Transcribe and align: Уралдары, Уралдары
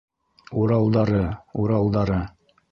Уралдары, 0.61 1.21
Уралдары 1.63 2.21